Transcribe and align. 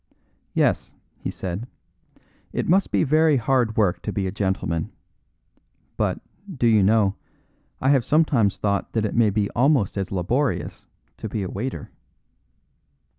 "Yes," 0.55 0.95
he 1.19 1.29
said; 1.29 1.67
"it 2.51 2.67
must 2.67 2.89
be 2.89 3.03
very 3.03 3.37
hard 3.37 3.77
work 3.77 4.01
to 4.01 4.11
be 4.11 4.25
a 4.25 4.31
gentleman; 4.31 4.91
but, 5.95 6.19
do 6.57 6.65
you 6.65 6.81
know, 6.81 7.13
I 7.79 7.89
have 7.91 8.03
sometimes 8.03 8.57
thought 8.57 8.93
that 8.93 9.05
it 9.05 9.13
may 9.13 9.29
be 9.29 9.47
almost 9.51 9.99
as 9.99 10.11
laborious 10.11 10.87
to 11.17 11.29
be 11.29 11.43
a 11.43 11.49
waiter." 11.51 11.91